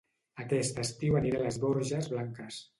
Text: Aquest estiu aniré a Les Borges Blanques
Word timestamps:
Aquest 0.43 0.81
estiu 0.85 1.19
aniré 1.21 1.41
a 1.43 1.45
Les 1.45 1.61
Borges 1.67 2.13
Blanques 2.17 2.63